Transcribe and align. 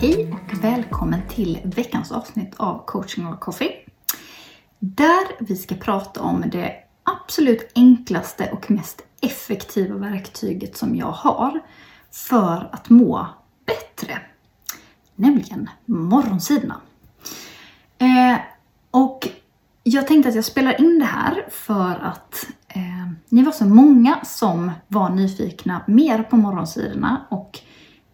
Hej 0.00 0.32
och 0.32 0.64
välkommen 0.64 1.20
till 1.28 1.58
veckans 1.64 2.12
avsnitt 2.12 2.54
av 2.56 2.84
Coaching 2.86 3.26
or 3.26 3.36
Coffee. 3.36 3.72
Där 4.78 5.44
vi 5.44 5.56
ska 5.56 5.74
prata 5.74 6.20
om 6.20 6.44
det 6.52 6.72
absolut 7.02 7.72
enklaste 7.74 8.50
och 8.52 8.70
mest 8.70 9.02
effektiva 9.20 9.96
verktyget 9.96 10.76
som 10.76 10.96
jag 10.96 11.10
har 11.10 11.60
för 12.10 12.68
att 12.72 12.90
må 12.90 13.26
bättre. 13.66 14.18
Nämligen 15.16 15.70
morgonsidorna. 15.84 16.80
Eh, 17.98 18.40
och 18.90 19.28
jag 19.82 20.06
tänkte 20.06 20.28
att 20.28 20.34
jag 20.34 20.44
spelar 20.44 20.80
in 20.80 20.98
det 20.98 21.04
här 21.04 21.46
för 21.50 21.90
att 22.02 22.46
eh, 22.68 23.12
ni 23.28 23.42
var 23.42 23.52
så 23.52 23.64
många 23.64 24.24
som 24.24 24.70
var 24.88 25.10
nyfikna 25.10 25.84
mer 25.86 26.22
på 26.22 26.36
morgonsidorna 26.36 27.26
och 27.30 27.60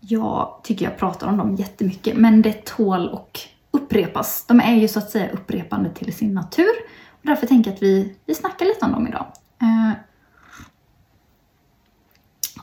jag 0.01 0.61
tycker 0.63 0.85
jag 0.85 0.99
pratar 0.99 1.27
om 1.27 1.37
dem 1.37 1.55
jättemycket 1.55 2.17
men 2.17 2.43
det 2.43 2.65
tål 2.65 3.15
att 3.15 3.39
upprepas. 3.71 4.45
De 4.47 4.61
är 4.61 4.75
ju 4.75 4.89
så 4.89 4.99
att 4.99 5.11
säga 5.11 5.31
upprepande 5.31 5.91
till 5.91 6.15
sin 6.15 6.35
natur 6.35 6.73
och 7.09 7.27
därför 7.27 7.47
tänker 7.47 7.71
jag 7.71 7.77
att 7.77 7.83
vi, 7.83 8.17
vi 8.27 8.35
snackar 8.35 8.67
lite 8.67 8.85
om 8.85 8.93
dem 8.93 9.09
idag. 9.09 9.27
Eh, 9.63 9.93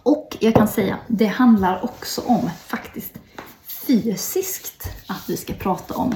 och 0.04 0.38
jag 0.40 0.56
kan 0.56 0.68
säga, 0.68 0.98
det 1.08 1.26
handlar 1.26 1.84
också 1.84 2.22
om 2.22 2.50
faktiskt 2.66 3.20
fysiskt 3.88 4.90
att 5.08 5.30
vi 5.30 5.38
ska 5.38 5.54
prata 5.54 5.94
om 5.94 6.14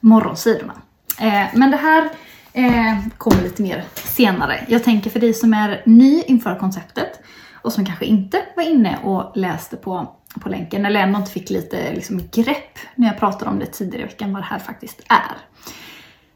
morgonsidorna. 0.00 0.74
Eh, 1.20 1.46
men 1.54 1.70
det 1.70 1.76
här 1.76 2.10
eh, 2.52 3.08
kommer 3.18 3.42
lite 3.42 3.62
mer 3.62 3.84
senare. 3.94 4.66
Jag 4.68 4.84
tänker 4.84 5.10
för 5.10 5.20
dig 5.20 5.34
som 5.34 5.54
är 5.54 5.82
ny 5.86 6.22
inför 6.22 6.58
konceptet 6.58 7.20
och 7.62 7.72
som 7.72 7.86
kanske 7.86 8.04
inte 8.04 8.42
var 8.56 8.62
inne 8.62 8.98
och 9.04 9.36
läste 9.36 9.76
på, 9.76 10.14
på 10.40 10.48
länken 10.48 10.86
eller 10.86 11.00
ändå 11.00 11.18
inte 11.18 11.30
fick 11.30 11.50
lite 11.50 11.92
liksom, 11.92 12.20
grepp 12.32 12.78
när 12.94 13.06
jag 13.06 13.18
pratade 13.18 13.50
om 13.50 13.58
det 13.58 13.66
tidigare 13.66 14.02
i 14.02 14.06
veckan 14.06 14.32
vad 14.32 14.42
det 14.42 14.46
här 14.46 14.58
faktiskt 14.58 15.00
är. 15.08 15.36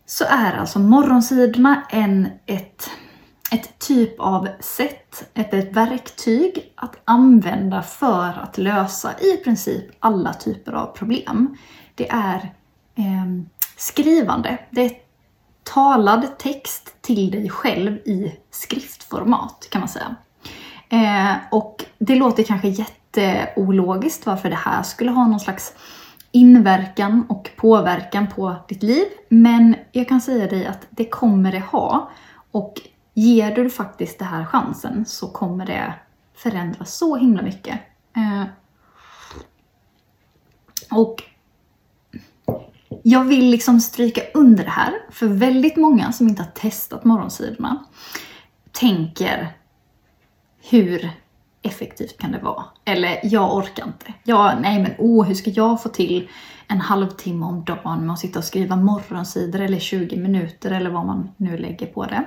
Så 0.06 0.24
är 0.24 0.52
alltså 0.52 0.78
morgonsidorna 0.78 1.82
en, 1.90 2.28
ett, 2.46 2.90
ett 3.52 3.78
typ 3.78 4.20
av 4.20 4.48
sätt, 4.60 5.30
ett, 5.34 5.54
ett 5.54 5.76
verktyg 5.76 6.72
att 6.76 6.96
använda 7.04 7.82
för 7.82 8.42
att 8.42 8.58
lösa 8.58 9.12
i 9.20 9.36
princip 9.36 9.84
alla 9.98 10.34
typer 10.34 10.72
av 10.72 10.86
problem. 10.86 11.56
Det 11.94 12.10
är 12.10 12.52
eh, 12.94 13.42
skrivande. 13.76 14.58
Det 14.70 14.80
är 14.80 14.92
talad 15.62 16.38
text 16.38 16.96
till 17.00 17.30
dig 17.30 17.50
själv 17.50 17.96
i 17.96 18.38
skriftformat 18.50 19.68
kan 19.70 19.80
man 19.80 19.88
säga. 19.88 20.16
Eh, 20.92 21.34
och 21.50 21.84
det 21.98 22.14
låter 22.14 22.42
kanske 22.42 22.68
jätteologiskt 22.68 24.26
varför 24.26 24.50
det 24.50 24.56
här 24.56 24.82
skulle 24.82 25.10
ha 25.10 25.26
någon 25.26 25.40
slags 25.40 25.74
inverkan 26.32 27.26
och 27.28 27.50
påverkan 27.56 28.26
på 28.26 28.56
ditt 28.68 28.82
liv. 28.82 29.04
Men 29.28 29.76
jag 29.92 30.08
kan 30.08 30.20
säga 30.20 30.46
dig 30.46 30.66
att 30.66 30.86
det 30.90 31.04
kommer 31.04 31.52
det 31.52 31.60
ha. 31.60 32.10
Och 32.50 32.80
ger 33.14 33.54
du 33.54 33.70
faktiskt 33.70 34.18
det 34.18 34.24
här 34.24 34.44
chansen 34.44 35.04
så 35.04 35.28
kommer 35.28 35.66
det 35.66 35.94
förändra 36.34 36.84
så 36.84 37.16
himla 37.16 37.42
mycket. 37.42 37.80
Eh, 38.16 38.44
och 40.90 41.22
jag 43.02 43.24
vill 43.24 43.50
liksom 43.50 43.80
stryka 43.80 44.20
under 44.34 44.64
det 44.64 44.70
här, 44.70 44.92
för 45.10 45.26
väldigt 45.26 45.76
många 45.76 46.12
som 46.12 46.28
inte 46.28 46.42
har 46.42 46.50
testat 46.50 47.04
morgonsidorna 47.04 47.84
tänker 48.72 49.52
hur 50.70 51.10
effektivt 51.62 52.18
kan 52.18 52.32
det 52.32 52.38
vara? 52.38 52.64
Eller 52.84 53.20
jag 53.22 53.56
orkar 53.56 53.86
inte. 53.86 54.14
Ja, 54.24 54.58
nej 54.60 54.82
men 54.82 54.92
åh, 54.98 55.24
hur 55.24 55.34
ska 55.34 55.50
jag 55.50 55.82
få 55.82 55.88
till 55.88 56.28
en 56.68 56.80
halvtimme 56.80 57.46
om 57.46 57.64
dagen 57.64 58.06
med 58.06 58.12
att 58.12 58.18
sitta 58.18 58.38
och 58.38 58.44
skriva 58.44 58.76
morgonsidor 58.76 59.60
eller 59.60 59.78
20 59.78 60.16
minuter 60.16 60.70
eller 60.70 60.90
vad 60.90 61.06
man 61.06 61.30
nu 61.36 61.56
lägger 61.56 61.86
på 61.86 62.04
det. 62.04 62.24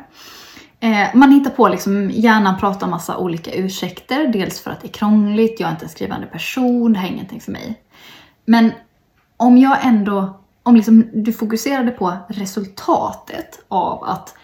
Eh, 0.79 1.07
man 1.13 1.31
hittar 1.31 1.51
på 1.51 1.67
liksom, 1.67 2.11
hjärnan 2.11 2.59
pratar 2.59 2.87
massa 2.87 3.17
olika 3.17 3.53
ursäkter. 3.53 4.27
Dels 4.27 4.59
för 4.59 4.71
att 4.71 4.81
det 4.81 4.87
är 4.87 4.91
krångligt, 4.91 5.59
jag 5.59 5.67
är 5.67 5.71
inte 5.71 5.85
en 5.85 5.89
skrivande 5.89 6.27
person, 6.27 6.93
det 6.93 6.99
här 6.99 7.07
är 7.07 7.11
ingenting 7.11 7.41
för 7.41 7.51
mig. 7.51 7.81
Men 8.45 8.71
om 9.37 9.57
jag 9.57 9.85
ändå 9.85 10.41
om 10.63 10.75
liksom 10.75 11.09
du 11.13 11.33
fokuserade 11.33 11.91
på 11.91 12.17
resultatet 12.27 13.65
av 13.67 14.03
att 14.03 14.35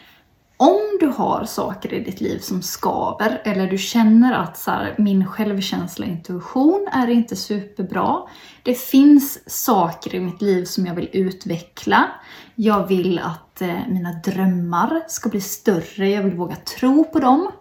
om 0.62 0.98
du 1.00 1.08
har 1.08 1.46
saker 1.46 1.94
i 1.94 2.04
ditt 2.04 2.22
liv 2.22 2.40
som 2.40 2.62
skaver 2.62 3.42
eller 3.46 3.68
du 3.68 3.78
känner 3.78 4.34
att 4.34 4.58
så 4.58 4.72
här, 4.72 4.96
min 4.98 5.28
självkänsla 5.28 6.06
och 6.06 6.12
intuition 6.12 6.88
är 6.92 7.08
inte 7.08 7.36
superbra. 7.36 8.22
Det 8.64 8.74
finns 8.74 9.50
saker 9.64 10.16
i 10.16 10.20
mitt 10.20 10.42
liv 10.42 10.66
som 10.66 10.86
jag 10.86 10.96
vill 10.96 11.10
utveckla. 11.14 12.10
Jag 12.56 12.88
vill 12.88 13.20
att 13.20 13.62
eh, 13.62 13.88
mina 13.90 14.14
drömmar 14.14 15.02
ska 15.08 15.30
bli 15.30 15.42
större, 15.42 16.10
jag 16.10 16.24
vill 16.24 16.36
våga 16.36 16.56
tro 16.56 17.04
på 17.04 17.20
dem. 17.20 17.52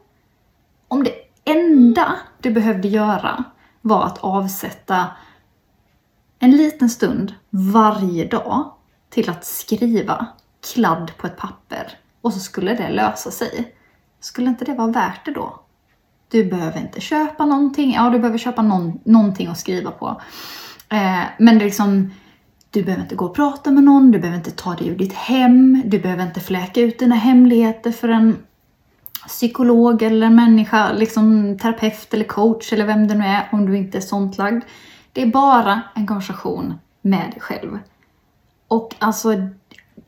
Om 0.89 1.05
det 1.05 1.15
enda 1.45 2.17
du 2.41 2.51
behövde 2.51 2.89
göra 2.89 3.45
var 3.81 4.05
att 4.05 4.19
avsätta 4.19 5.07
en 6.39 6.51
liten 6.51 6.91
stund 6.91 7.35
varje 7.51 8.25
dag 8.25 8.73
till 9.11 9.31
att 9.31 9.45
skriva 9.45 10.27
kladd 10.75 11.13
på 11.17 11.27
ett 11.27 11.37
papper 11.37 11.60
och 12.21 12.33
så 12.33 12.39
skulle 12.41 12.75
det 12.75 12.89
lösa 12.89 13.31
sig. 13.31 13.75
Skulle 14.21 14.49
inte 14.49 14.65
det 14.65 14.75
vara 14.75 14.91
värt 14.91 15.25
det 15.25 15.33
då? 15.33 15.61
Du 16.29 16.45
behöver 16.45 16.81
inte 16.81 17.01
köpa 17.01 17.47
någonting. 17.47 17.93
Ja, 17.93 18.11
du 18.11 18.19
behöver 18.19 18.39
köpa 18.39 18.63
någon, 18.63 19.01
någonting 19.05 19.47
att 19.47 19.59
skriva 19.59 19.91
på. 19.91 20.21
Eh, 20.89 21.23
men 21.39 21.59
det 21.59 21.65
är 21.65 21.67
liksom, 21.67 22.11
du 22.71 22.83
behöver 22.83 23.03
inte 23.03 23.15
gå 23.15 23.25
och 23.25 23.35
prata 23.35 23.71
med 23.71 23.85
någon, 23.85 24.11
du 24.11 24.19
behöver 24.19 24.39
inte 24.39 24.51
ta 24.51 24.75
dig 24.75 24.89
ur 24.89 24.99
ditt 24.99 25.13
hem, 25.13 25.83
du 25.85 25.99
behöver 25.99 26.23
inte 26.23 26.41
fläka 26.41 26.81
ut 26.81 26.99
dina 26.99 27.15
hemligheter 27.15 27.93
för 27.93 28.09
en 28.09 28.37
psykolog 29.29 30.03
eller 30.03 30.31
människa, 30.31 30.93
liksom 30.93 31.59
terapeut 31.59 32.15
eller 32.15 32.25
coach 32.25 32.73
eller 32.73 32.87
vem 32.87 33.09
det 33.09 33.15
nu 33.15 33.25
är 33.25 33.49
om 33.53 33.67
du 33.67 33.77
inte 33.77 33.99
är 33.99 34.03
sånt 34.03 34.39
lagd. 34.39 34.65
Det 35.13 35.23
är 35.23 35.27
bara 35.27 35.81
en 35.95 36.07
konversation 36.07 36.75
med 37.03 37.31
dig 37.31 37.41
själv. 37.41 37.79
Och 38.69 38.95
alltså, 38.99 39.35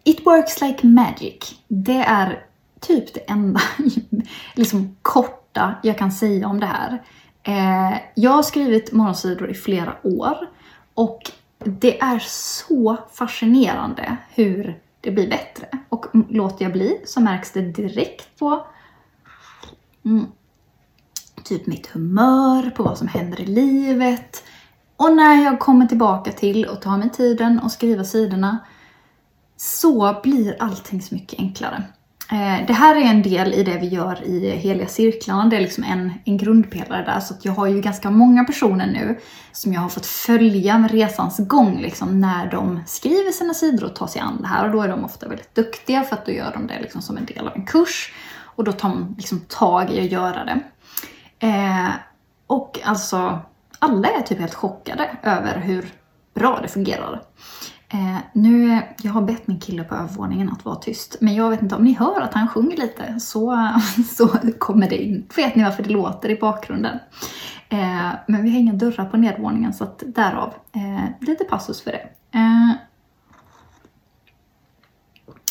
it 0.05 0.27
works 0.27 0.61
like 0.61 0.87
magic. 0.87 1.55
Det 1.69 2.05
är 2.07 2.47
typ 2.81 3.15
det 3.15 3.21
enda 3.31 3.61
liksom 4.55 4.97
korta 5.03 5.75
jag 5.83 5.99
kan 5.99 6.13
säga 6.13 6.49
om 6.49 6.61
det 6.61 6.67
här. 6.67 7.03
Eh, 7.43 7.99
jag 8.15 8.31
har 8.31 8.43
skrivit 8.43 8.93
morgonsidor 8.93 9.51
i 9.51 9.55
flera 9.55 9.97
år 10.03 10.37
och 10.95 11.31
det 11.59 12.01
är 12.01 12.19
så 12.27 12.97
fascinerande 13.13 14.17
hur 14.35 14.79
det 15.01 15.11
blir 15.11 15.31
bättre. 15.31 15.69
Och 15.89 16.07
låter 16.29 16.65
jag 16.65 16.73
bli 16.73 17.03
så 17.07 17.21
märks 17.21 17.53
det 17.53 17.61
direkt 17.61 18.39
på 18.39 18.67
mm, 20.05 20.27
typ 21.45 21.67
mitt 21.67 21.87
humör, 21.87 22.71
på 22.71 22.83
vad 22.83 22.99
som 22.99 23.09
händer 23.09 23.41
i 23.41 23.47
livet, 23.47 24.45
och 24.97 25.16
när 25.16 25.45
jag 25.45 25.60
kommer 25.60 25.87
tillbaka 25.87 26.33
till 26.33 26.65
och 26.65 26.83
tar 26.83 26.98
mig 26.98 27.10
tiden 27.10 27.59
och 27.59 27.72
skriva 27.72 28.05
sidorna 28.05 28.59
så 29.62 30.20
blir 30.22 30.56
allting 30.59 31.03
så 31.03 31.14
mycket 31.14 31.38
enklare. 31.38 31.82
Eh, 32.30 32.66
det 32.66 32.72
här 32.72 32.97
är 32.97 33.00
en 33.00 33.22
del 33.22 33.54
i 33.54 33.62
det 33.62 33.78
vi 33.78 33.88
gör 33.88 34.24
i 34.24 34.50
Heliga 34.50 34.88
Cirklarna. 34.88 35.47
Det 35.47 35.56
är 35.56 35.60
liksom 35.60 35.84
en, 35.84 36.12
en 36.24 36.36
grundpelare 36.36 37.04
där. 37.04 37.20
Så 37.20 37.34
jag 37.42 37.53
har 37.53 37.66
ju 37.66 37.80
ganska 37.80 38.10
många 38.10 38.44
personer 38.44 38.86
nu 38.86 39.18
som 39.53 39.72
jag 39.72 39.80
har 39.80 39.88
fått 39.88 40.06
följa 40.06 40.78
med 40.78 40.91
resans 40.91 41.48
gång 41.48 41.80
liksom, 41.80 42.20
när 42.20 42.50
de 42.50 42.80
skriver 42.86 43.30
sina 43.30 43.54
sidor 43.54 43.84
och 43.84 43.97
tar 43.97 44.06
sig 44.06 44.20
an 44.20 44.38
det 44.41 44.48
här. 44.48 44.66
Och 44.66 44.72
då 44.72 44.82
är 44.82 44.88
de 44.88 45.04
ofta 45.04 45.28
väldigt 45.28 45.54
duktiga 45.54 46.03
för 46.03 46.16
att 46.16 46.26
då 46.26 46.32
gör 46.32 46.53
de 46.53 46.66
det 46.66 46.80
liksom 46.80 47.03
som 47.03 47.16
en 47.16 47.24
del 47.24 47.48
av 47.48 47.56
en 47.56 47.66
kurs. 47.66 48.12
Och 48.44 48.64
då 48.64 48.72
tar 48.72 48.88
de 48.88 49.14
liksom 49.18 49.41
tag 49.41 49.91
i 49.91 50.00
att 50.00 50.12
göra 50.12 50.44
det. 50.44 50.60
Eh, 51.47 51.91
och 52.47 52.80
alltså, 52.84 53.41
alla 53.78 54.09
är 54.09 54.22
typ 54.22 54.38
helt 54.38 54.54
chockade 54.54 55.10
över 55.22 55.59
hur 55.59 55.92
bra 56.34 56.59
det 56.62 56.68
fungerar. 56.68 57.22
Eh, 57.92 58.18
nu, 58.33 58.80
jag 59.03 59.12
har 59.12 59.22
bett 59.22 59.47
min 59.47 59.60
kille 59.60 59.84
på 59.84 59.94
övervåningen 59.94 60.50
att 60.50 60.65
vara 60.65 60.77
tyst, 60.77 61.16
men 61.21 61.34
jag 61.34 61.50
vet 61.50 61.62
inte 61.62 61.74
om 61.74 61.84
ni 61.84 61.92
hör 61.92 62.21
att 62.21 62.34
han 62.34 62.48
sjunger 62.48 62.77
lite 62.77 63.21
så, 63.21 63.71
så 64.16 64.28
kommer 64.59 64.89
det 64.91 65.03
in. 65.03 65.27
Vet 65.36 65.56
ni 65.56 65.65
varför 65.65 65.83
det 65.83 65.91
låter 65.91 66.28
i 66.28 66.36
bakgrunden? 66.36 66.98
Eh, 67.68 68.10
men 68.27 68.42
vi 68.42 68.50
har 68.50 68.59
inga 68.59 68.72
dörrar 68.72 69.04
på 69.04 69.16
nedervåningen 69.16 69.74
så 69.74 69.84
att 69.84 70.03
därav 70.06 70.54
eh, 70.72 71.27
lite 71.28 71.44
passus 71.44 71.83
för 71.83 71.91
det. 71.91 72.09
Eh, 72.39 72.71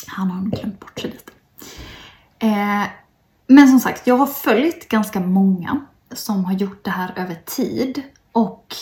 Han 0.06 0.30
har 0.30 0.40
nog 0.40 0.50
glömt 0.50 0.80
bort 0.80 1.00
sig 1.00 1.10
lite. 1.10 1.32
Eh, 2.38 2.88
men 3.46 3.68
som 3.68 3.80
sagt, 3.80 4.06
jag 4.06 4.16
har 4.16 4.26
följt 4.26 4.88
ganska 4.88 5.20
många 5.20 5.86
som 6.12 6.44
har 6.44 6.52
gjort 6.52 6.84
det 6.84 6.90
här 6.90 7.12
över 7.16 7.34
tid 7.34 8.02
och 8.32 8.74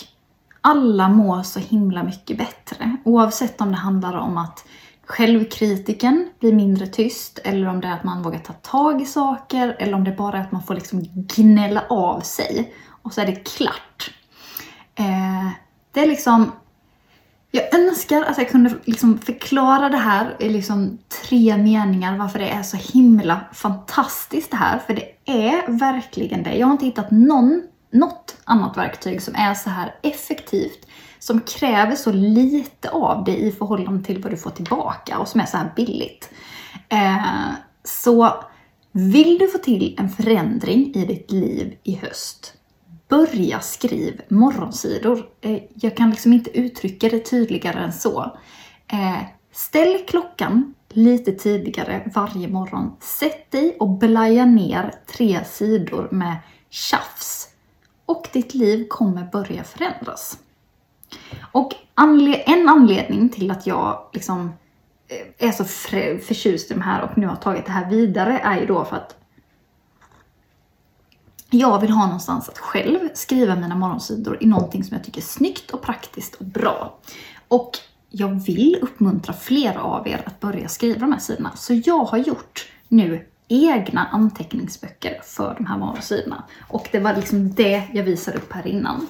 alla 0.61 1.09
mår 1.09 1.43
så 1.43 1.59
himla 1.59 2.03
mycket 2.03 2.37
bättre. 2.37 2.97
Oavsett 3.05 3.61
om 3.61 3.71
det 3.71 3.77
handlar 3.77 4.17
om 4.17 4.37
att 4.37 4.65
självkritiken 5.05 6.29
blir 6.39 6.53
mindre 6.53 6.87
tyst 6.87 7.39
eller 7.43 7.67
om 7.67 7.81
det 7.81 7.87
är 7.87 7.93
att 7.93 8.03
man 8.03 8.23
vågar 8.23 8.39
ta 8.39 8.53
tag 8.53 9.01
i 9.01 9.05
saker 9.05 9.75
eller 9.79 9.93
om 9.93 10.03
det 10.03 10.11
bara 10.11 10.37
är 10.37 10.41
att 10.41 10.51
man 10.51 10.63
får 10.63 10.75
liksom 10.75 11.03
gnälla 11.13 11.83
av 11.89 12.19
sig 12.19 12.73
och 13.03 13.13
så 13.13 13.21
är 13.21 13.25
det 13.25 13.35
klart. 13.35 14.13
Eh, 14.95 15.49
det 15.91 15.99
är 15.99 16.07
liksom 16.07 16.51
jag 17.51 17.75
önskar 17.75 18.23
att 18.23 18.37
jag 18.37 18.49
kunde 18.49 18.75
liksom 18.85 19.17
förklara 19.17 19.89
det 19.89 19.97
här 19.97 20.35
i 20.39 20.49
liksom 20.49 20.97
tre 21.27 21.57
meningar 21.57 22.17
varför 22.17 22.39
det 22.39 22.49
är 22.49 22.63
så 22.63 22.77
himla 22.77 23.41
fantastiskt 23.53 24.51
det 24.51 24.57
här. 24.57 24.79
För 24.79 24.93
det 24.93 25.11
är 25.25 25.71
verkligen 25.71 26.43
det. 26.43 26.55
Jag 26.55 26.67
har 26.67 26.71
inte 26.71 26.85
hittat 26.85 27.11
någon, 27.11 27.63
något 27.91 28.37
annat 28.43 28.77
verktyg 28.77 29.21
som 29.21 29.35
är 29.35 29.53
så 29.53 29.69
här 29.69 29.95
effektivt, 30.01 30.87
som 31.19 31.41
kräver 31.41 31.95
så 31.95 32.11
lite 32.11 32.89
av 32.89 33.23
dig 33.23 33.47
i 33.47 33.51
förhållande 33.51 34.03
till 34.03 34.21
vad 34.21 34.31
du 34.31 34.37
får 34.37 34.49
tillbaka 34.49 35.17
och 35.17 35.27
som 35.27 35.41
är 35.41 35.45
så 35.45 35.57
här 35.57 35.71
billigt. 35.75 36.29
Eh, 36.89 37.51
så 37.83 38.43
vill 38.91 39.37
du 39.37 39.47
få 39.47 39.57
till 39.57 39.95
en 39.99 40.09
förändring 40.09 40.95
i 40.95 41.05
ditt 41.05 41.31
liv 41.31 41.77
i 41.83 41.95
höst, 41.95 42.53
börja 43.07 43.59
skriv 43.59 44.21
morgonsidor. 44.27 45.25
Eh, 45.41 45.57
jag 45.73 45.97
kan 45.97 46.09
liksom 46.09 46.33
inte 46.33 46.59
uttrycka 46.59 47.09
det 47.09 47.19
tydligare 47.19 47.79
än 47.79 47.93
så. 47.93 48.37
Eh, 48.87 49.21
ställ 49.51 49.97
klockan 50.07 50.73
lite 50.89 51.31
tidigare 51.31 52.11
varje 52.15 52.47
morgon. 52.47 52.95
Sätt 52.99 53.51
dig 53.51 53.77
och 53.79 53.89
blaja 53.89 54.45
ner 54.45 54.93
tre 55.15 55.39
sidor 55.45 56.07
med 56.11 56.37
tjafs. 56.69 57.50
Och 58.11 58.29
ditt 58.33 58.53
liv 58.53 58.87
kommer 58.87 59.23
börja 59.31 59.63
förändras. 59.63 60.39
Och 61.51 61.73
en 62.45 62.69
anledning 62.69 63.29
till 63.29 63.51
att 63.51 63.67
jag 63.67 64.09
liksom 64.13 64.53
eh, 65.07 65.47
är 65.47 65.51
så 65.51 65.65
förtjust 66.25 66.71
i 66.71 66.73
de 66.73 66.81
här 66.81 67.01
och 67.01 67.17
nu 67.17 67.27
har 67.27 67.35
tagit 67.35 67.65
det 67.65 67.71
här 67.71 67.89
vidare 67.89 68.39
är 68.39 68.59
ju 68.59 68.65
då 68.65 68.85
för 68.85 68.95
att 68.95 69.15
jag 71.49 71.79
vill 71.81 71.91
ha 71.91 72.05
någonstans 72.05 72.49
att 72.49 72.57
själv 72.57 73.09
skriva 73.13 73.55
mina 73.55 73.75
morgonsidor 73.75 74.37
i 74.41 74.45
någonting 74.45 74.83
som 74.83 74.97
jag 74.97 75.05
tycker 75.05 75.21
är 75.21 75.25
snyggt 75.25 75.71
och 75.71 75.81
praktiskt 75.81 76.35
och 76.35 76.45
bra. 76.45 76.99
Och 77.47 77.71
jag 78.09 78.45
vill 78.45 78.79
uppmuntra 78.81 79.33
fler 79.33 79.77
av 79.77 80.07
er 80.07 80.21
att 80.25 80.39
börja 80.39 80.67
skriva 80.67 80.99
de 80.99 81.11
här 81.11 81.19
sidorna. 81.19 81.51
Så 81.55 81.73
jag 81.73 82.03
har 82.03 82.17
gjort 82.17 82.71
nu 82.87 83.27
egna 83.51 84.05
anteckningsböcker 84.05 85.21
för 85.23 85.55
de 85.57 85.65
här 85.65 85.77
morgonsidorna. 85.77 86.43
Och 86.67 86.89
det 86.91 86.99
var 86.99 87.15
liksom 87.15 87.53
det 87.53 87.83
jag 87.93 88.03
visade 88.03 88.37
upp 88.37 88.53
här 88.53 88.67
innan. 88.67 89.07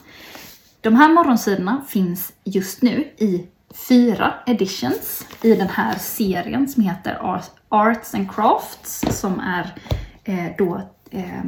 De 0.81 0.95
här 0.95 1.13
morgonsidorna 1.13 1.81
finns 1.87 2.33
just 2.43 2.81
nu 2.81 3.11
i 3.17 3.47
fyra 3.87 4.33
editions 4.45 5.25
i 5.41 5.55
den 5.55 5.67
här 5.67 5.95
serien 5.99 6.67
som 6.67 6.83
heter 6.83 7.41
Arts 7.69 8.15
and 8.15 8.31
Crafts 8.31 9.05
som 9.09 9.39
är 9.39 9.75
eh, 10.23 10.55
då 10.57 10.81
eh, 11.11 11.43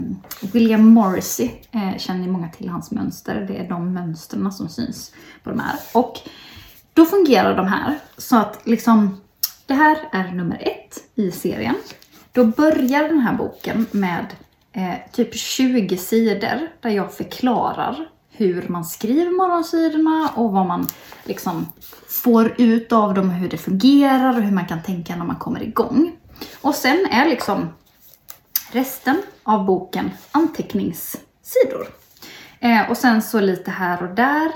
William 0.54 0.88
Morrissey 0.88 1.52
eh, 1.72 1.98
känner 1.98 2.20
ni 2.20 2.28
många 2.28 2.50
till 2.50 2.70
hans 2.70 2.92
mönster. 2.92 3.46
Det 3.48 3.58
är 3.58 3.70
de 3.70 3.94
mönstren 3.94 4.52
som 4.52 4.70
syns 4.70 5.14
på 5.44 5.50
de 5.50 5.60
här. 5.60 5.80
Och 5.94 6.20
då 6.94 7.06
fungerar 7.06 7.58
de 7.58 7.68
här 7.68 8.00
så 8.18 8.38
att 8.38 8.62
liksom, 8.64 9.22
det 9.66 9.74
här 9.74 9.98
är 10.12 10.32
nummer 10.32 10.58
ett 10.62 11.04
i 11.16 11.32
serien. 11.32 11.76
Då 12.34 12.46
börjar 12.46 13.04
den 13.04 13.20
här 13.20 13.34
boken 13.34 13.86
med 13.92 14.26
eh, 14.72 15.12
typ 15.12 15.36
20 15.36 15.98
sidor 15.98 16.70
där 16.82 16.90
jag 16.90 17.14
förklarar 17.14 18.10
hur 18.30 18.68
man 18.68 18.86
skriver 18.86 19.32
morgonsidorna 19.32 20.30
och 20.36 20.52
vad 20.52 20.66
man 20.66 20.88
liksom 21.24 21.66
får 22.08 22.62
ut 22.62 22.92
av 22.92 23.14
dem, 23.14 23.30
hur 23.30 23.50
det 23.50 23.58
fungerar 23.58 24.38
och 24.38 24.42
hur 24.42 24.52
man 24.52 24.68
kan 24.68 24.84
tänka 24.84 25.16
när 25.16 25.26
man 25.26 25.36
kommer 25.36 25.64
igång. 25.64 26.12
Och 26.62 26.76
sen 26.76 27.08
är 27.12 27.30
liksom 27.30 27.68
resten 28.72 29.22
av 29.44 29.66
boken 29.66 30.12
anteckningssidor. 30.32 31.88
Eh, 32.60 32.90
och 32.90 32.98
sen 32.98 33.22
så 33.22 33.40
lite 33.40 33.72
här 33.72 34.04
och 34.04 34.16
där 34.16 34.52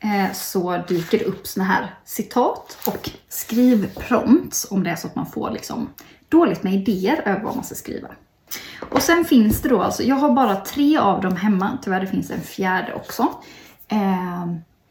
Eh, 0.00 0.32
så 0.32 0.82
dyker 0.88 1.18
det 1.18 1.24
upp 1.24 1.46
såna 1.46 1.64
här 1.64 1.94
citat 2.04 2.78
och 2.86 3.10
skrivprompts 3.28 4.66
om 4.70 4.84
det 4.84 4.90
är 4.90 4.96
så 4.96 5.06
att 5.06 5.14
man 5.14 5.26
får 5.26 5.50
liksom 5.50 5.88
dåligt 6.28 6.62
med 6.62 6.74
idéer 6.74 7.22
över 7.24 7.40
vad 7.40 7.54
man 7.54 7.64
ska 7.64 7.74
skriva. 7.74 8.08
Och 8.90 9.02
sen 9.02 9.24
finns 9.24 9.62
det 9.62 9.68
då 9.68 9.82
alltså, 9.82 10.02
jag 10.02 10.16
har 10.16 10.32
bara 10.32 10.56
tre 10.56 10.98
av 10.98 11.20
dem 11.20 11.36
hemma, 11.36 11.78
tyvärr 11.82 12.00
det 12.00 12.06
finns 12.06 12.30
en 12.30 12.40
fjärde 12.40 12.94
också. 12.94 13.28
Eh, 13.88 14.46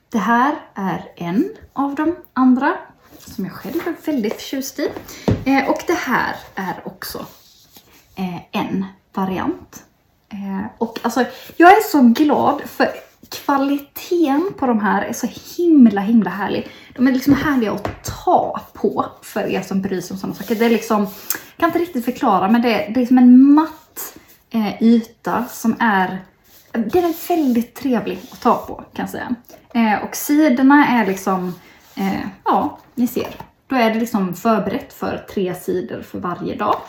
det 0.10 0.18
här 0.18 0.56
är 0.74 1.12
en 1.16 1.50
av 1.74 1.96
de 1.96 2.16
andra 2.34 2.78
som 3.20 3.46
jag 3.46 3.54
själv 3.54 3.88
är 3.88 4.06
väldigt 4.06 4.34
förtjust 4.34 4.80
i. 4.80 4.90
Eh, 5.46 5.70
och 5.70 5.84
det 5.88 5.98
här 5.98 6.36
är 6.56 6.82
också 6.84 7.26
eh, 8.16 8.40
en 8.52 8.86
variant. 9.14 9.84
Eh, 10.30 10.66
och 10.78 11.00
alltså, 11.02 11.26
jag 11.58 11.72
är 11.72 11.82
så 11.82 12.02
glad 12.02 12.62
för 12.66 12.90
kvaliteten 13.30 14.54
på 14.58 14.68
de 14.68 14.80
här 14.80 15.02
är 15.02 15.14
så 15.14 15.28
himla 15.58 16.02
himla 16.02 16.30
härlig. 16.30 16.68
De 16.96 17.08
är 17.08 17.12
liksom 17.12 17.34
härliga 17.34 17.72
att 17.72 18.04
ta 18.24 18.62
på 18.74 19.06
för 19.22 19.48
er 19.48 19.62
som 19.62 19.82
bryr 19.82 20.02
sig 20.02 20.14
om 20.14 20.20
sådana 20.20 20.36
saker. 20.36 20.56
Det 20.56 20.66
är 20.66 20.70
liksom, 20.70 21.02
jag 21.02 21.58
kan 21.58 21.70
inte 21.70 21.80
riktigt 21.80 22.06
förklara 22.06 22.50
men 22.50 22.62
det 22.62 22.84
är, 22.84 22.94
det 22.94 23.02
är 23.02 23.06
som 23.06 23.18
en 23.18 23.54
matt 23.54 24.18
eh, 24.50 24.84
yta 24.84 25.46
som 25.46 25.76
är 25.80 26.22
den 26.72 27.06
är 27.06 27.28
väldigt 27.28 27.76
trevlig 27.76 28.20
att 28.32 28.42
ta 28.42 28.66
på 28.68 28.76
kan 28.76 29.04
jag 29.04 29.10
säga. 29.10 29.36
Eh, 29.74 30.04
och 30.04 30.16
sidorna 30.16 30.88
är 30.88 31.06
liksom, 31.06 31.56
eh, 31.96 32.28
ja, 32.46 32.80
ni 32.96 33.08
ser. 33.08 33.36
Då 33.68 33.76
är 33.76 33.94
det 33.94 34.00
liksom 34.00 34.36
förberett 34.36 34.94
för 34.94 35.26
tre 35.30 35.56
sidor 35.56 36.02
för 36.02 36.20
varje 36.20 36.56
dag. 36.56 36.80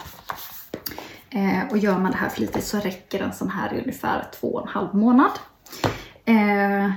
Eh, 1.30 1.70
och 1.70 1.78
gör 1.78 1.98
man 1.98 2.10
det 2.10 2.18
här 2.18 2.28
flitigt 2.28 2.64
så 2.64 2.78
räcker 2.78 3.22
en 3.22 3.32
sån 3.32 3.50
här 3.50 3.74
i 3.74 3.80
ungefär 3.80 4.26
två 4.40 4.48
och 4.48 4.62
en 4.62 4.68
halv 4.68 4.94
månad. 4.94 5.30
Eh, 6.28 6.90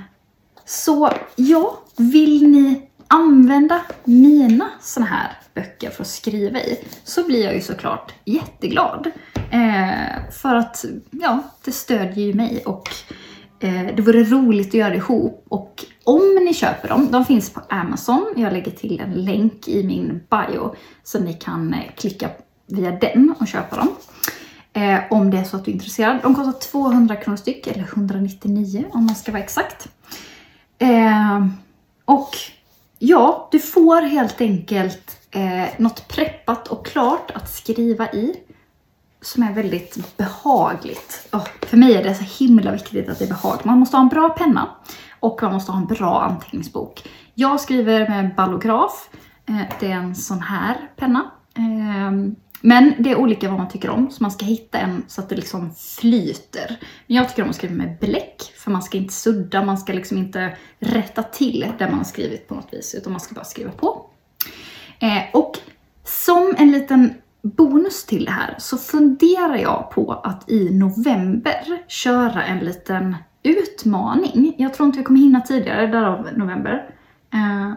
så 0.64 1.10
ja, 1.36 1.78
vill 1.96 2.48
ni 2.48 2.88
använda 3.08 3.82
mina 4.04 4.70
såna 4.80 5.06
här 5.06 5.38
böcker 5.54 5.90
för 5.90 6.02
att 6.02 6.08
skriva 6.08 6.60
i 6.60 6.78
så 7.04 7.24
blir 7.26 7.44
jag 7.44 7.54
ju 7.54 7.60
såklart 7.60 8.14
jätteglad. 8.24 9.10
Eh, 9.34 10.30
för 10.30 10.54
att 10.54 10.84
ja, 11.10 11.42
det 11.64 11.72
stödjer 11.72 12.26
ju 12.26 12.34
mig 12.34 12.62
och 12.66 12.88
eh, 13.60 13.86
det 13.96 14.02
vore 14.02 14.24
roligt 14.24 14.68
att 14.68 14.74
göra 14.74 14.90
det 14.90 14.96
ihop. 14.96 15.46
Och 15.48 15.84
om 16.04 16.38
ni 16.44 16.54
köper 16.54 16.88
dem, 16.88 17.08
de 17.10 17.24
finns 17.24 17.50
på 17.50 17.60
Amazon. 17.68 18.34
Jag 18.36 18.52
lägger 18.52 18.70
till 18.70 19.00
en 19.00 19.24
länk 19.24 19.68
i 19.68 19.84
min 19.84 20.20
bio 20.30 20.74
så 21.02 21.20
ni 21.20 21.32
kan 21.32 21.74
eh, 21.74 21.94
klicka 21.96 22.30
via 22.66 22.90
den 22.90 23.34
och 23.40 23.48
köpa 23.48 23.76
dem. 23.76 23.88
Eh, 24.72 25.00
om 25.10 25.30
det 25.30 25.38
är 25.38 25.44
så 25.44 25.56
att 25.56 25.64
du 25.64 25.70
är 25.70 25.74
intresserad. 25.74 26.18
De 26.22 26.34
kostar 26.34 26.52
200 26.52 27.16
kronor 27.16 27.36
styck, 27.36 27.66
eller 27.66 27.82
199 27.82 28.84
om 28.92 29.06
man 29.06 29.14
ska 29.14 29.32
vara 29.32 29.42
exakt. 29.42 29.88
Eh, 30.78 31.46
och 32.04 32.36
ja, 32.98 33.48
du 33.52 33.58
får 33.58 34.02
helt 34.02 34.40
enkelt 34.40 35.20
eh, 35.30 35.68
något 35.78 36.08
preppat 36.08 36.68
och 36.68 36.86
klart 36.86 37.30
att 37.30 37.54
skriva 37.54 38.12
i 38.12 38.36
som 39.20 39.42
är 39.42 39.52
väldigt 39.52 40.16
behagligt. 40.16 41.28
Oh, 41.32 41.46
för 41.62 41.76
mig 41.76 41.94
är 41.94 42.04
det 42.04 42.14
så 42.14 42.44
himla 42.44 42.72
viktigt 42.72 43.08
att 43.08 43.18
det 43.18 43.24
är 43.24 43.28
behagligt. 43.28 43.64
Man 43.64 43.78
måste 43.78 43.96
ha 43.96 44.02
en 44.02 44.08
bra 44.08 44.28
penna 44.28 44.68
och 45.20 45.42
man 45.42 45.52
måste 45.52 45.72
ha 45.72 45.78
en 45.78 45.86
bra 45.86 46.22
anteckningsbok. 46.22 47.08
Jag 47.34 47.60
skriver 47.60 48.08
med 48.08 48.34
ballograf. 48.34 49.08
Eh, 49.46 49.60
det 49.80 49.86
är 49.86 49.96
en 49.96 50.14
sån 50.14 50.40
här 50.40 50.76
penna. 50.96 51.30
Eh, 51.56 52.12
men 52.64 52.94
det 52.98 53.10
är 53.10 53.16
olika 53.16 53.48
vad 53.48 53.58
man 53.58 53.68
tycker 53.68 53.90
om, 53.90 54.10
så 54.10 54.22
man 54.22 54.30
ska 54.30 54.44
hitta 54.44 54.78
en 54.78 55.04
så 55.08 55.20
att 55.20 55.28
det 55.28 55.36
liksom 55.36 55.74
flyter. 55.74 56.78
Men 57.06 57.16
jag 57.16 57.28
tycker 57.28 57.42
om 57.42 57.50
att 57.50 57.56
skriva 57.56 57.74
med 57.74 57.98
bläck, 58.00 58.52
för 58.56 58.70
man 58.70 58.82
ska 58.82 58.98
inte 58.98 59.14
sudda, 59.14 59.64
man 59.64 59.78
ska 59.78 59.92
liksom 59.92 60.18
inte 60.18 60.56
rätta 60.78 61.22
till 61.22 61.66
det 61.78 61.86
man 61.86 61.98
har 61.98 62.04
skrivit 62.04 62.48
på 62.48 62.54
något 62.54 62.68
vis, 62.72 62.94
utan 62.94 63.12
man 63.12 63.20
ska 63.20 63.34
bara 63.34 63.44
skriva 63.44 63.70
på. 63.70 64.06
Eh, 64.98 65.22
och 65.32 65.58
som 66.04 66.54
en 66.58 66.72
liten 66.72 67.14
bonus 67.42 68.06
till 68.06 68.24
det 68.24 68.30
här 68.30 68.54
så 68.58 68.78
funderar 68.78 69.56
jag 69.56 69.90
på 69.90 70.12
att 70.12 70.50
i 70.50 70.70
november 70.70 71.82
köra 71.88 72.44
en 72.44 72.58
liten 72.58 73.16
utmaning. 73.42 74.54
Jag 74.58 74.74
tror 74.74 74.86
inte 74.86 74.98
vi 74.98 75.04
kommer 75.04 75.20
hinna 75.20 75.40
tidigare, 75.40 75.86
därav 75.86 76.28
november. 76.36 76.94
Eh, 77.32 77.72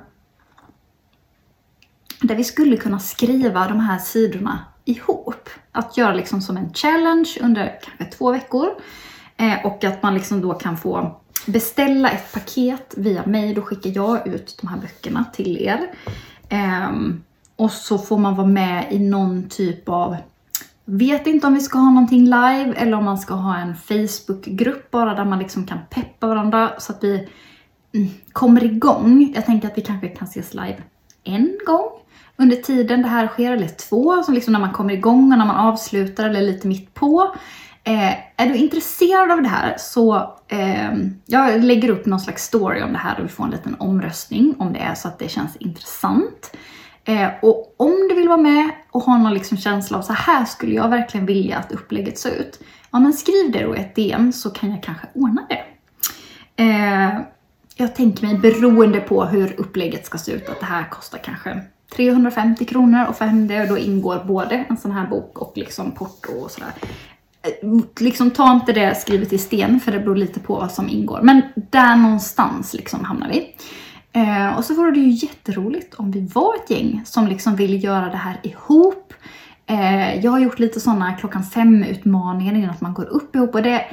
där 2.21 2.35
vi 2.35 2.43
skulle 2.43 2.77
kunna 2.77 2.99
skriva 2.99 3.67
de 3.67 3.79
här 3.79 3.99
sidorna 3.99 4.59
ihop. 4.85 5.49
Att 5.71 5.97
göra 5.97 6.13
liksom 6.13 6.41
som 6.41 6.57
en 6.57 6.73
challenge 6.73 7.29
under 7.41 7.79
kanske 7.83 8.17
två 8.17 8.31
veckor. 8.31 8.69
Eh, 9.37 9.65
och 9.65 9.83
att 9.83 10.03
man 10.03 10.13
liksom 10.13 10.41
då 10.41 10.53
kan 10.53 10.77
få 10.77 11.21
beställa 11.45 12.09
ett 12.09 12.33
paket 12.33 12.93
via 12.97 13.25
mig. 13.25 13.53
Då 13.53 13.61
skickar 13.61 13.89
jag 13.89 14.27
ut 14.27 14.57
de 14.61 14.67
här 14.67 14.77
böckerna 14.77 15.25
till 15.33 15.57
er. 15.61 15.91
Eh, 16.49 16.91
och 17.55 17.71
så 17.71 17.97
får 17.97 18.17
man 18.17 18.35
vara 18.35 18.47
med 18.47 18.87
i 18.91 18.99
någon 18.99 19.49
typ 19.49 19.89
av 19.89 20.17
Vet 20.87 21.27
inte 21.27 21.47
om 21.47 21.53
vi 21.53 21.59
ska 21.59 21.77
ha 21.77 21.89
någonting 21.89 22.23
live 22.23 22.73
eller 22.77 22.97
om 22.97 23.05
man 23.05 23.17
ska 23.17 23.33
ha 23.33 23.57
en 23.57 23.75
Facebookgrupp 23.75 24.91
bara 24.91 25.13
där 25.13 25.25
man 25.25 25.39
liksom 25.39 25.65
kan 25.65 25.79
peppa 25.89 26.27
varandra 26.27 26.71
så 26.77 26.91
att 26.91 27.03
vi 27.03 27.29
mm, 27.93 28.07
kommer 28.31 28.63
igång. 28.63 29.31
Jag 29.35 29.45
tänker 29.45 29.67
att 29.67 29.77
vi 29.77 29.81
kanske 29.81 30.07
kan 30.07 30.27
ses 30.27 30.53
live 30.53 30.77
en 31.23 31.57
gång 31.65 31.89
under 32.37 32.55
tiden 32.55 33.01
det 33.01 33.07
här 33.07 33.27
sker, 33.27 33.51
eller 33.51 33.67
två, 33.67 34.23
som 34.23 34.33
liksom 34.33 34.53
när 34.53 34.59
man 34.59 34.73
kommer 34.73 34.93
igång 34.93 35.31
och 35.31 35.37
när 35.37 35.45
man 35.45 35.55
avslutar 35.55 36.29
eller 36.29 36.41
lite 36.41 36.67
mitt 36.67 36.93
på. 36.93 37.35
Eh, 37.83 38.13
är 38.37 38.49
du 38.49 38.55
intresserad 38.55 39.31
av 39.31 39.41
det 39.41 39.47
här 39.47 39.75
så 39.79 40.33
eh, 40.47 40.93
jag 41.25 41.63
lägger 41.63 41.89
upp 41.89 42.05
någon 42.05 42.19
slags 42.19 42.43
story 42.43 42.81
om 42.81 42.91
det 42.91 42.97
här 42.97 43.19
och 43.19 43.25
vi 43.25 43.29
får 43.29 43.43
en 43.43 43.49
liten 43.49 43.75
omröstning 43.79 44.55
om 44.59 44.73
det 44.73 44.79
är 44.79 44.95
så 44.95 45.07
att 45.07 45.19
det 45.19 45.29
känns 45.29 45.55
intressant. 45.55 46.57
Eh, 47.03 47.29
och 47.41 47.75
om 47.77 48.07
du 48.09 48.15
vill 48.15 48.27
vara 48.27 48.37
med 48.37 48.69
och 48.91 49.01
ha 49.01 49.17
någon 49.17 49.33
liksom 49.33 49.57
känsla 49.57 49.97
av 49.97 50.01
så 50.01 50.13
här 50.13 50.45
skulle 50.45 50.75
jag 50.75 50.89
verkligen 50.89 51.25
vilja 51.25 51.57
att 51.57 51.71
upplägget 51.71 52.17
ser 52.17 52.31
ut. 52.31 52.59
Ja 52.91 52.99
men 52.99 53.13
skriv 53.13 53.51
det 53.51 53.63
då 53.63 53.75
i 53.75 53.79
ett 53.79 53.95
DM 53.95 54.33
så 54.33 54.49
kan 54.49 54.71
jag 54.71 54.83
kanske 54.83 55.07
ordna 55.13 55.47
det. 55.49 55.63
Eh, 56.63 57.19
jag 57.75 57.95
tänker 57.95 58.25
mig 58.25 58.37
beroende 58.37 58.99
på 58.99 59.25
hur 59.25 59.59
upplägget 59.59 60.05
ska 60.05 60.17
se 60.17 60.31
ut 60.31 60.49
att 60.49 60.59
det 60.59 60.65
här 60.65 60.89
kostar 60.89 61.17
kanske 61.17 61.61
350 61.95 62.65
kronor 62.65 63.05
och 63.09 63.15
för 63.15 63.47
det 63.47 63.65
då 63.65 63.77
ingår 63.77 64.23
både 64.27 64.65
en 64.69 64.77
sån 64.77 64.91
här 64.91 65.07
bok 65.07 65.37
och 65.37 65.53
liksom 65.55 65.91
porto 65.91 66.31
och 66.31 66.51
sådär. 66.51 66.71
Eh, 67.41 67.79
liksom 67.99 68.31
ta 68.31 68.53
inte 68.53 68.73
det 68.73 68.95
skrivet 68.95 69.33
i 69.33 69.37
sten 69.37 69.79
för 69.79 69.91
det 69.91 69.99
beror 69.99 70.15
lite 70.15 70.39
på 70.39 70.55
vad 70.55 70.71
som 70.71 70.89
ingår. 70.89 71.19
Men 71.21 71.41
där 71.55 71.95
någonstans 71.95 72.73
liksom 72.73 73.05
hamnar 73.05 73.29
vi. 73.29 73.55
Eh, 74.11 74.57
och 74.57 74.65
så 74.65 74.73
vore 74.73 74.91
det 74.91 74.99
ju 74.99 75.27
jätteroligt 75.27 75.93
om 75.93 76.11
vi 76.11 76.27
var 76.33 76.55
ett 76.55 76.69
gäng 76.69 77.01
som 77.05 77.27
liksom 77.27 77.55
vill 77.55 77.83
göra 77.83 78.09
det 78.09 78.17
här 78.17 78.39
ihop. 78.43 79.13
Eh, 79.67 80.15
jag 80.15 80.31
har 80.31 80.39
gjort 80.39 80.59
lite 80.59 80.79
sådana 80.79 81.13
klockan 81.13 81.43
fem 81.43 81.83
utmaningar 81.83 82.53
innan 82.53 82.69
att 82.69 82.81
man 82.81 82.93
går 82.93 83.05
upp 83.05 83.35
ihop 83.35 83.55
och 83.55 83.63
det, 83.63 83.85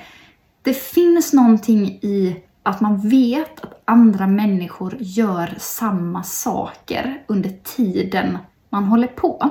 det 0.62 0.74
finns 0.74 1.32
någonting 1.32 1.86
i 1.86 2.36
att 2.62 2.80
man 2.80 3.08
vet 3.08 3.64
att 3.64 3.82
andra 3.84 4.26
människor 4.26 4.96
gör 4.98 5.54
samma 5.58 6.22
saker 6.22 7.22
under 7.26 7.50
tiden 7.64 8.38
man 8.68 8.84
håller 8.84 9.06
på. 9.06 9.50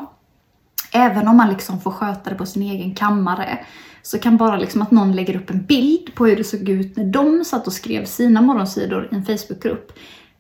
Även 0.94 1.28
om 1.28 1.38
man 1.38 1.50
liksom 1.50 1.82
får 1.82 1.92
sköta 1.92 2.30
det 2.30 2.36
på 2.36 2.46
sin 2.46 2.64
egen 2.64 2.96
kammare 2.96 3.66
så 4.02 4.20
kan 4.20 4.38
bara 4.38 4.58
liksom 4.58 4.82
att 4.82 4.92
någon 4.92 5.16
lägger 5.16 5.36
upp 5.36 5.50
en 5.50 5.66
bild 5.66 6.16
på 6.16 6.26
hur 6.26 6.36
det 6.36 6.44
såg 6.44 6.70
ut 6.70 6.98
när 6.98 7.06
de 7.06 7.46
satt 7.46 7.68
och 7.68 7.74
skrev 7.74 8.06
sina 8.06 8.42
morgonsidor 8.42 9.10
i 9.12 9.16
en 9.16 9.26
Facebookgrupp 9.26 9.92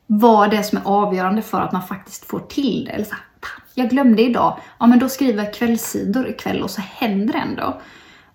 vara 0.07 0.47
det 0.47 0.63
som 0.63 0.77
är 0.77 0.81
avgörande 0.85 1.41
för 1.41 1.61
att 1.61 1.71
man 1.71 1.87
faktiskt 1.87 2.25
får 2.25 2.39
till 2.39 2.85
det. 2.85 2.91
Eller 2.91 3.05
så 3.05 3.15
här, 3.15 3.23
jag 3.73 3.89
glömde 3.89 4.21
idag. 4.21 4.57
Ja, 4.79 4.87
men 4.87 4.99
då 4.99 5.09
skriver 5.09 5.43
jag 5.43 5.53
kvällssidor 5.53 6.27
ikväll 6.27 6.61
och 6.61 6.71
så 6.71 6.81
händer 6.81 7.33
det 7.33 7.39
ändå. 7.39 7.81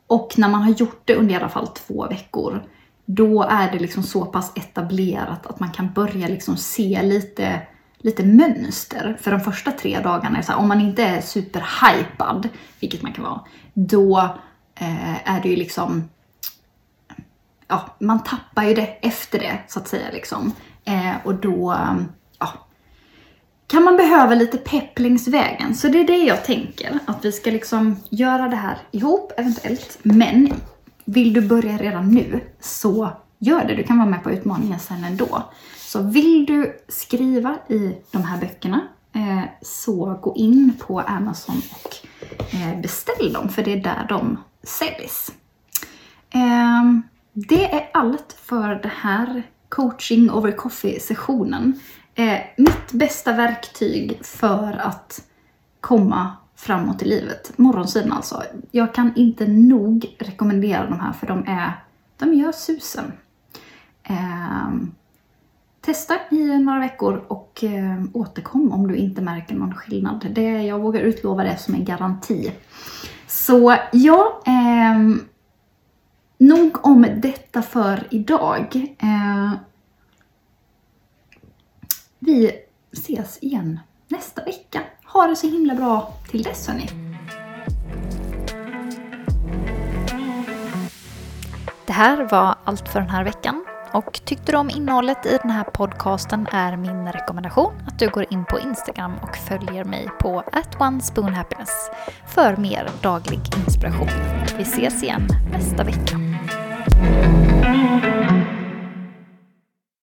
Och 0.06 0.34
när 0.36 0.48
man 0.48 0.62
har 0.62 0.70
gjort 0.70 1.02
det 1.04 1.14
under 1.14 1.34
i 1.34 1.36
alla 1.36 1.48
fall 1.48 1.66
två 1.66 2.06
veckor, 2.06 2.62
då 3.06 3.42
är 3.42 3.72
det 3.72 3.78
liksom 3.78 4.02
så 4.02 4.24
pass 4.24 4.52
etablerat 4.56 5.46
att 5.46 5.60
man 5.60 5.70
kan 5.70 5.92
börja 5.92 6.28
liksom 6.28 6.56
se 6.56 7.02
lite, 7.02 7.60
lite 7.98 8.24
mönster. 8.24 9.16
För 9.20 9.30
de 9.30 9.40
första 9.40 9.72
tre 9.72 10.00
dagarna, 10.00 10.42
så 10.42 10.52
här, 10.52 10.58
om 10.58 10.68
man 10.68 10.80
inte 10.80 11.02
är 11.02 11.20
superhypad, 11.20 12.48
vilket 12.80 13.02
man 13.02 13.12
kan 13.12 13.24
vara, 13.24 13.40
då 13.74 14.18
eh, 14.74 15.30
är 15.30 15.42
det 15.42 15.48
ju 15.48 15.56
liksom 15.56 16.08
Ja, 17.68 17.96
man 17.98 18.22
tappar 18.22 18.64
ju 18.64 18.74
det 18.74 18.86
efter 18.86 19.38
det, 19.38 19.58
så 19.68 19.78
att 19.78 19.88
säga. 19.88 20.10
Liksom. 20.12 20.52
Eh, 20.84 21.14
och 21.24 21.34
då 21.34 21.76
ja, 22.38 22.48
kan 23.66 23.84
man 23.84 23.96
behöva 23.96 24.34
lite 24.34 24.56
pepp 24.58 24.98
längs 24.98 25.28
vägen. 25.28 25.74
Så 25.74 25.88
det 25.88 26.00
är 26.00 26.06
det 26.06 26.16
jag 26.16 26.44
tänker, 26.44 26.98
att 27.06 27.24
vi 27.24 27.32
ska 27.32 27.50
liksom 27.50 27.96
göra 28.10 28.48
det 28.48 28.56
här 28.56 28.78
ihop 28.90 29.32
eventuellt. 29.36 29.98
Men 30.02 30.52
vill 31.06 31.32
du 31.32 31.40
börja 31.40 31.76
redan 31.76 32.10
nu 32.10 32.40
så 32.60 33.10
gör 33.38 33.64
det. 33.64 33.74
Du 33.74 33.82
kan 33.82 33.98
vara 33.98 34.08
med 34.08 34.22
på 34.22 34.30
utmaningen 34.30 34.78
sen 34.78 35.04
ändå. 35.04 35.42
Så 35.76 36.02
vill 36.02 36.46
du 36.46 36.84
skriva 36.88 37.58
i 37.68 37.96
de 38.10 38.22
här 38.22 38.40
böckerna 38.40 38.80
eh, 39.12 39.42
så 39.62 40.18
gå 40.22 40.36
in 40.36 40.72
på 40.78 41.00
Amazon 41.00 41.62
och 41.84 42.06
eh, 42.54 42.80
beställ 42.80 43.32
dem 43.32 43.48
för 43.48 43.62
det 43.62 43.72
är 43.72 43.82
där 43.82 44.06
de 44.08 44.38
säljs. 44.62 45.32
Eh, 46.30 46.84
det 47.32 47.74
är 47.74 47.90
allt 47.92 48.36
för 48.42 48.68
den 48.68 48.90
här 48.94 49.42
coaching 49.68 50.30
over 50.30 50.52
coffee-sessionen. 50.52 51.80
Eh, 52.14 52.38
mitt 52.56 52.92
bästa 52.92 53.32
verktyg 53.32 54.18
för 54.24 54.80
att 54.82 55.22
komma 55.80 56.36
framåt 56.56 57.02
i 57.02 57.04
livet. 57.04 57.58
Morgonsidan 57.58 58.12
alltså. 58.12 58.42
Jag 58.70 58.94
kan 58.94 59.16
inte 59.16 59.46
nog 59.46 60.16
rekommendera 60.18 60.86
de 60.86 61.00
här 61.00 61.12
för 61.12 61.26
de 61.26 61.44
är, 61.46 61.72
de 62.18 62.34
gör 62.34 62.52
susen. 62.52 63.12
Eh, 64.02 64.70
testa 65.80 66.18
i 66.30 66.58
några 66.58 66.80
veckor 66.80 67.24
och 67.28 67.64
eh, 67.64 68.02
återkom 68.12 68.72
om 68.72 68.88
du 68.88 68.96
inte 68.96 69.22
märker 69.22 69.54
någon 69.54 69.74
skillnad. 69.74 70.26
Det, 70.30 70.62
jag 70.62 70.78
vågar 70.78 71.00
utlova 71.00 71.44
det 71.44 71.56
som 71.56 71.74
en 71.74 71.84
garanti. 71.84 72.52
Så 73.26 73.76
ja, 73.92 74.42
eh, 74.46 75.16
nog 76.38 76.86
om 76.86 77.06
detta 77.16 77.62
för 77.62 78.06
idag. 78.10 78.94
Eh, 78.98 79.52
vi 82.18 82.52
ses 82.92 83.38
igen 83.42 83.80
nästa 84.08 84.44
vecka. 84.44 84.80
Ha 85.16 85.26
det 85.26 85.36
så 85.36 85.46
himla 85.46 85.74
bra 85.74 86.12
till 86.30 86.42
dess 86.42 86.68
hörni. 86.68 86.90
Det 91.86 91.92
här 91.92 92.28
var 92.30 92.54
allt 92.64 92.88
för 92.88 93.00
den 93.00 93.10
här 93.10 93.24
veckan. 93.24 93.64
Och 93.92 94.20
tyckte 94.24 94.52
du 94.52 94.58
om 94.58 94.70
innehållet 94.70 95.26
i 95.26 95.38
den 95.42 95.50
här 95.50 95.64
podcasten 95.64 96.46
är 96.52 96.76
min 96.76 97.12
rekommendation 97.12 97.72
att 97.86 97.98
du 97.98 98.08
går 98.08 98.26
in 98.30 98.44
på 98.44 98.58
Instagram 98.58 99.12
och 99.22 99.36
följer 99.36 99.84
mig 99.84 100.08
på 100.20 100.44
@onespoonhappiness 100.78 101.90
för 102.26 102.56
mer 102.56 102.90
daglig 103.02 103.40
inspiration. 103.66 104.08
Vi 104.56 104.62
ses 104.62 105.02
igen 105.02 105.28
nästa 105.52 105.84
vecka. 105.84 106.20